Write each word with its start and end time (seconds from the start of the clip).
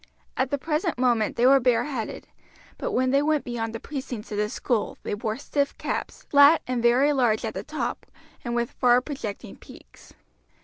At 0.35 0.49
the 0.49 0.57
present 0.57 0.97
moment 0.97 1.35
they 1.35 1.45
were 1.45 1.59
bareheaded; 1.59 2.25
but 2.79 2.91
when 2.93 3.11
they 3.11 3.21
went 3.21 3.43
beyond 3.45 3.71
the 3.71 3.79
precincts 3.79 4.31
of 4.31 4.39
the 4.39 4.49
school 4.49 4.97
they 5.03 5.13
wore 5.13 5.37
stiff 5.37 5.77
caps, 5.77 6.23
flat 6.23 6.63
and 6.65 6.81
very 6.81 7.13
large 7.13 7.45
at 7.45 7.53
the 7.53 7.61
top, 7.63 8.07
and 8.43 8.55
with 8.55 8.71
far 8.71 8.99
projecting 8.99 9.57
peaks. 9.57 10.15